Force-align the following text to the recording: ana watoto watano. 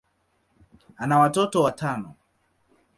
ana 0.97 1.19
watoto 1.19 1.61
watano. 1.63 2.15